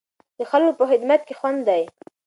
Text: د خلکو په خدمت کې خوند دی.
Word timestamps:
د 0.37 0.39
خلکو 0.51 0.71
په 0.79 0.83
خدمت 0.91 1.21
کې 1.27 1.33
خوند 1.39 1.59
دی. 1.69 1.83